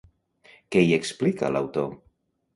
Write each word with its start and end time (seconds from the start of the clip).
Què 0.75 0.83
hi 0.87 0.95
explica 0.97 1.53
l'autor? 1.53 1.95